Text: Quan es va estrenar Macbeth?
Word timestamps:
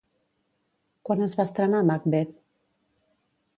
Quan 1.09 1.21
es 1.27 1.37
va 1.41 1.45
estrenar 1.51 1.83
Macbeth? 1.91 2.35